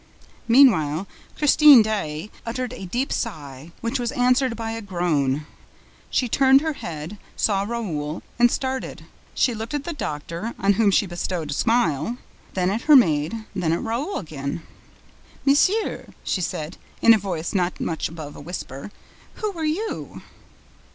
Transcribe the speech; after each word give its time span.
Meanwhile, 0.47 1.05
Christine 1.37 1.83
Daae 1.83 2.31
uttered 2.43 2.73
a 2.73 2.87
deep 2.87 3.13
sigh, 3.13 3.71
which 3.81 3.99
was 3.99 4.11
answered 4.13 4.55
by 4.55 4.71
a 4.71 4.81
groan. 4.81 5.45
She 6.09 6.27
turned 6.27 6.61
her 6.61 6.73
head, 6.73 7.19
saw 7.35 7.61
Raoul 7.61 8.23
and 8.39 8.49
started. 8.49 9.05
She 9.35 9.53
looked 9.53 9.75
at 9.75 9.83
the 9.83 9.93
doctor, 9.93 10.55
on 10.57 10.73
whom 10.73 10.89
she 10.89 11.05
bestowed 11.05 11.51
a 11.51 11.53
smile, 11.53 12.17
then 12.55 12.71
at 12.71 12.81
her 12.89 12.95
maid, 12.95 13.45
then 13.55 13.71
at 13.71 13.81
Raoul 13.83 14.17
again. 14.17 14.63
"Monsieur," 15.45 16.07
she 16.23 16.41
said, 16.41 16.77
in 17.03 17.13
a 17.13 17.19
voice 17.19 17.53
not 17.53 17.79
much 17.79 18.09
above 18.09 18.35
a 18.35 18.41
whisper, 18.41 18.89
"who 19.35 19.55
are 19.55 19.65
you?" 19.65 20.23